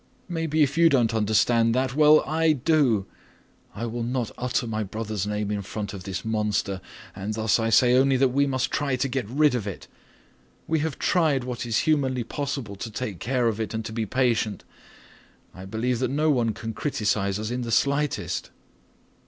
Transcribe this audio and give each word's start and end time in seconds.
Maybe 0.27 0.63
if 0.63 0.79
you 0.79 0.89
don't 0.89 1.13
understand 1.13 1.75
that, 1.75 1.95
well, 1.95 2.23
I 2.25 2.53
do. 2.53 3.05
I 3.75 3.85
will 3.85 4.01
not 4.01 4.31
utter 4.35 4.65
my 4.65 4.81
brother's 4.81 5.27
name 5.27 5.51
in 5.51 5.61
front 5.61 5.93
of 5.93 6.05
this 6.05 6.25
monster, 6.25 6.81
and 7.15 7.35
thus 7.35 7.59
I 7.59 7.69
say 7.69 7.93
only 7.93 8.17
that 8.17 8.29
we 8.29 8.47
must 8.47 8.71
try 8.71 8.95
to 8.95 9.07
get 9.07 9.29
rid 9.29 9.53
of 9.53 9.67
it. 9.67 9.87
We 10.67 10.79
have 10.79 10.97
tried 10.97 11.43
what 11.43 11.67
is 11.67 11.81
humanly 11.81 12.23
possible 12.23 12.75
to 12.77 12.89
take 12.89 13.19
care 13.19 13.47
of 13.47 13.59
it 13.59 13.75
and 13.75 13.85
to 13.85 13.93
be 13.93 14.07
patient. 14.07 14.63
I 15.53 15.65
believe 15.65 15.99
that 15.99 16.09
no 16.09 16.31
one 16.31 16.53
can 16.53 16.73
criticize 16.73 17.37
us 17.37 17.51
in 17.51 17.61
the 17.61 17.69
slightest." 17.71 18.49